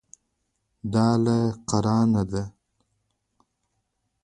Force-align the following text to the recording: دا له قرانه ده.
دا 0.93 1.07
له 1.23 1.37
قرانه 1.69 2.23
ده. 2.31 2.43